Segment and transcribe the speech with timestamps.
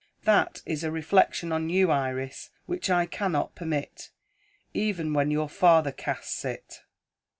[0.23, 4.09] That is a reflection on you, Iris, which I cannot permit,
[4.73, 6.81] even when your father casts it.